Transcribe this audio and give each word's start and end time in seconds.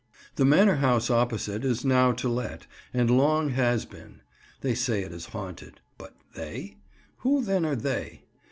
The 0.35 0.45
manor 0.45 0.77
house 0.77 1.11
opposite 1.11 1.63
is 1.63 1.85
now 1.85 2.11
to 2.13 2.27
let, 2.27 2.65
and 2.91 3.15
long 3.15 3.49
has 3.49 3.85
been. 3.85 4.21
They 4.61 4.73
say 4.73 5.03
it 5.03 5.11
is 5.11 5.27
haunted—but 5.27 6.15
"they"? 6.35 6.77
Who 7.17 7.43
then 7.43 7.67
are 7.67 7.75
they? 7.75 8.23